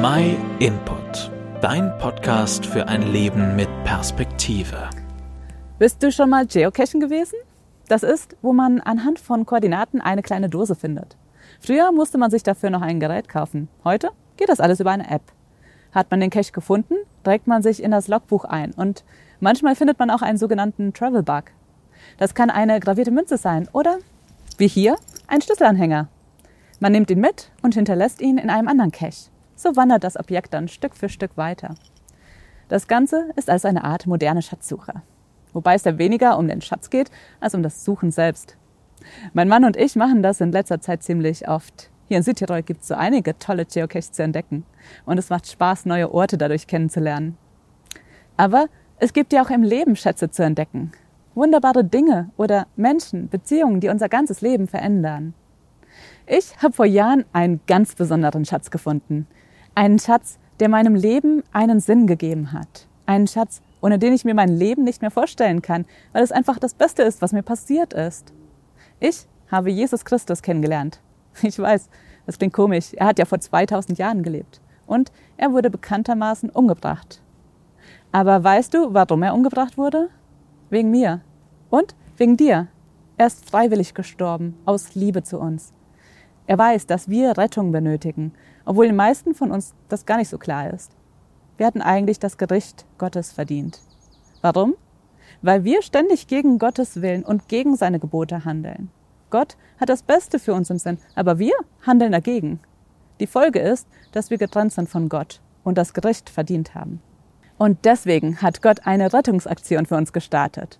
[0.00, 4.88] My Input, dein Podcast für ein Leben mit Perspektive.
[5.80, 7.34] Bist du schon mal Geocachen gewesen?
[7.88, 11.16] Das ist, wo man anhand von Koordinaten eine kleine Dose findet.
[11.58, 13.66] Früher musste man sich dafür noch ein Gerät kaufen.
[13.82, 15.32] Heute geht das alles über eine App.
[15.90, 16.94] Hat man den Cache gefunden,
[17.24, 19.04] trägt man sich in das Logbuch ein und
[19.40, 21.46] manchmal findet man auch einen sogenannten Travel Bug.
[22.18, 23.98] Das kann eine gravierte Münze sein oder,
[24.58, 26.06] wie hier, ein Schlüsselanhänger.
[26.78, 29.30] Man nimmt ihn mit und hinterlässt ihn in einem anderen Cache.
[29.58, 31.74] So wandert das Objekt dann Stück für Stück weiter.
[32.68, 35.02] Das Ganze ist als eine Art moderne Schatzsuche.
[35.52, 38.56] Wobei es ja weniger um den Schatz geht, als um das Suchen selbst.
[39.32, 41.90] Mein Mann und ich machen das in letzter Zeit ziemlich oft.
[42.06, 44.64] Hier in Südtirol gibt es so einige tolle Geocaches zu entdecken.
[45.04, 47.36] Und es macht Spaß, neue Orte dadurch kennenzulernen.
[48.36, 48.66] Aber
[49.00, 50.92] es gibt ja auch im Leben Schätze zu entdecken.
[51.34, 55.34] Wunderbare Dinge oder Menschen, Beziehungen, die unser ganzes Leben verändern.
[56.28, 59.26] Ich habe vor Jahren einen ganz besonderen Schatz gefunden,
[59.78, 62.88] einen Schatz, der meinem Leben einen Sinn gegeben hat.
[63.06, 66.58] Einen Schatz, ohne den ich mir mein Leben nicht mehr vorstellen kann, weil es einfach
[66.58, 68.32] das Beste ist, was mir passiert ist.
[68.98, 71.00] Ich habe Jesus Christus kennengelernt.
[71.42, 71.88] Ich weiß,
[72.26, 72.92] das klingt komisch.
[72.94, 74.60] Er hat ja vor 2000 Jahren gelebt.
[74.88, 77.22] Und er wurde bekanntermaßen umgebracht.
[78.10, 80.08] Aber weißt du, warum er umgebracht wurde?
[80.70, 81.20] Wegen mir.
[81.70, 82.66] Und wegen dir.
[83.16, 85.72] Er ist freiwillig gestorben, aus Liebe zu uns.
[86.48, 88.32] Er weiß, dass wir Rettung benötigen,
[88.68, 90.92] obwohl den meisten von uns das gar nicht so klar ist.
[91.56, 93.80] Wir hatten eigentlich das Gericht Gottes verdient.
[94.42, 94.74] Warum?
[95.40, 98.90] Weil wir ständig gegen Gottes Willen und gegen seine Gebote handeln.
[99.30, 101.54] Gott hat das Beste für uns im Sinn, aber wir
[101.86, 102.60] handeln dagegen.
[103.20, 107.00] Die Folge ist, dass wir getrennt sind von Gott und das Gericht verdient haben.
[107.56, 110.78] Und deswegen hat Gott eine Rettungsaktion für uns gestartet.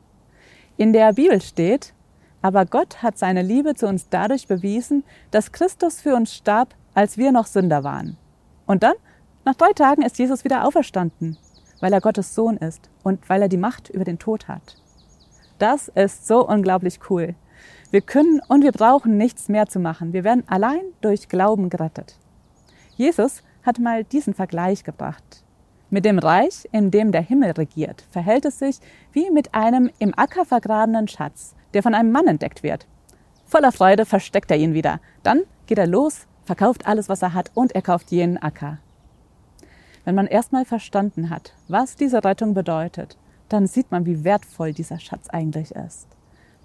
[0.77, 1.94] In der Bibel steht,
[2.42, 7.16] aber Gott hat seine Liebe zu uns dadurch bewiesen, dass Christus für uns starb, als
[7.16, 8.16] wir noch Sünder waren.
[8.66, 8.96] Und dann,
[9.44, 11.38] nach drei Tagen, ist Jesus wieder auferstanden,
[11.78, 14.74] weil er Gottes Sohn ist und weil er die Macht über den Tod hat.
[15.60, 17.37] Das ist so unglaublich cool.
[17.92, 20.12] Wir können und wir brauchen nichts mehr zu machen.
[20.12, 22.19] Wir werden allein durch Glauben gerettet.
[22.97, 25.44] Jesus hat mal diesen Vergleich gebracht.
[25.91, 28.81] Mit dem Reich, in dem der Himmel regiert, verhält es sich
[29.12, 32.88] wie mit einem im Acker vergrabenen Schatz, der von einem Mann entdeckt wird.
[33.47, 34.98] Voller Freude versteckt er ihn wieder.
[35.22, 38.78] Dann geht er los, verkauft alles, was er hat und er kauft jenen Acker.
[40.06, 43.19] Wenn man erstmal verstanden hat, was diese Rettung bedeutet,
[43.50, 46.08] dann sieht man, wie wertvoll dieser Schatz eigentlich ist.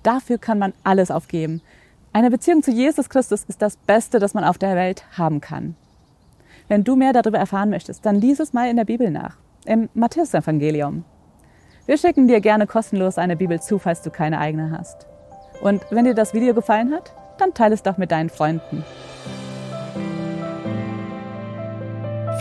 [0.01, 1.61] Dafür kann man alles aufgeben.
[2.13, 5.75] Eine Beziehung zu Jesus Christus ist das Beste, das man auf der Welt haben kann.
[6.69, 9.35] Wenn du mehr darüber erfahren möchtest, dann lies es mal in der Bibel nach,
[9.65, 11.03] im Matthäusevangelium.
[11.85, 15.07] Wir schicken dir gerne kostenlos eine Bibel zu, falls du keine eigene hast.
[15.61, 18.85] Und wenn dir das Video gefallen hat, dann teile es doch mit deinen Freunden.